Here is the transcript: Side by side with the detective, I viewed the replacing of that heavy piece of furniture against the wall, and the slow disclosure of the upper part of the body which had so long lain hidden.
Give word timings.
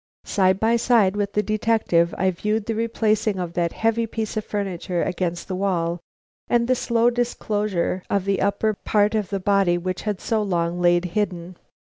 Side 0.25 0.59
by 0.59 0.77
side 0.77 1.15
with 1.15 1.33
the 1.33 1.43
detective, 1.43 2.15
I 2.17 2.31
viewed 2.31 2.65
the 2.65 2.73
replacing 2.73 3.37
of 3.37 3.53
that 3.53 3.71
heavy 3.71 4.07
piece 4.07 4.35
of 4.35 4.43
furniture 4.43 5.03
against 5.03 5.47
the 5.47 5.55
wall, 5.55 5.99
and 6.49 6.67
the 6.67 6.73
slow 6.73 7.11
disclosure 7.11 8.01
of 8.09 8.25
the 8.25 8.41
upper 8.41 8.73
part 8.73 9.13
of 9.13 9.29
the 9.29 9.39
body 9.39 9.77
which 9.77 10.01
had 10.01 10.19
so 10.19 10.41
long 10.41 10.81
lain 10.81 11.03
hidden. 11.03 11.55